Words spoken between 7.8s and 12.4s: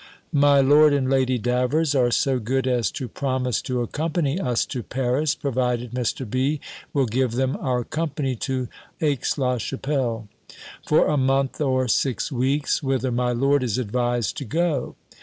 company to Aix la Chapelle, for a month or six